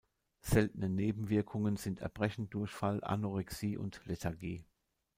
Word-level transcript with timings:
Seltene 0.41 0.89
Nebenwirkungen 0.89 1.77
sind 1.77 1.99
Erbrechen, 1.99 2.49
Durchfall, 2.49 3.03
Anorexie 3.03 3.77
und 3.77 4.01
Lethargie. 4.07 4.65